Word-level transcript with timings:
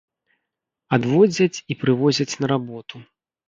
Адвозяць 0.97 1.57
і 1.71 1.79
прывозяць 1.85 2.31
на 2.41 2.45
работу. 2.57 2.95